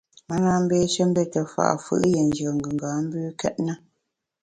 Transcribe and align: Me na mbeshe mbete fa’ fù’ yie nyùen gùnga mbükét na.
Me 0.27 0.37
na 0.43 0.53
mbeshe 0.63 1.01
mbete 1.09 1.41
fa’ 1.53 1.65
fù’ 1.83 1.93
yie 2.11 2.21
nyùen 2.27 2.57
gùnga 2.63 2.89
mbükét 3.05 3.55
na. 3.65 3.73